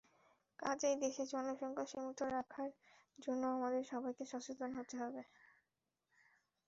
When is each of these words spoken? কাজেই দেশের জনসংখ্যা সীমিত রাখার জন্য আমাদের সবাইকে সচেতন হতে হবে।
কাজেই 0.59 0.95
দেশের 1.03 1.27
জনসংখ্যা 1.33 1.85
সীমিত 1.87 2.19
রাখার 2.31 2.69
জন্য 3.19 3.43
আমাদের 3.55 3.83
সবাইকে 3.91 4.23
সচেতন 4.31 4.69
হতে 4.77 4.95
হবে। 5.01 5.21